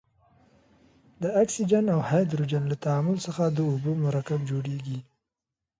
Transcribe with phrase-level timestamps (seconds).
[1.21, 4.99] د اکسیجن او هایدروجن له تعامل څخه د اوبو مرکب جوړیږي.